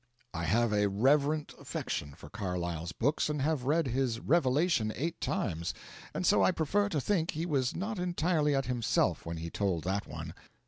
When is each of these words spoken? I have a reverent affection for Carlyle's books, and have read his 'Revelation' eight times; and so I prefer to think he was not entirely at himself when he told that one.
I 0.33 0.45
have 0.45 0.73
a 0.73 0.89
reverent 0.89 1.53
affection 1.59 2.15
for 2.15 2.27
Carlyle's 2.27 2.91
books, 2.91 3.29
and 3.29 3.39
have 3.43 3.65
read 3.65 3.89
his 3.89 4.19
'Revelation' 4.19 4.91
eight 4.95 5.21
times; 5.21 5.75
and 6.11 6.25
so 6.25 6.43
I 6.43 6.51
prefer 6.51 6.89
to 6.89 6.99
think 6.99 7.29
he 7.29 7.45
was 7.45 7.75
not 7.75 7.99
entirely 7.99 8.55
at 8.55 8.65
himself 8.65 9.27
when 9.27 9.37
he 9.37 9.51
told 9.51 9.83
that 9.83 10.07
one. 10.07 10.33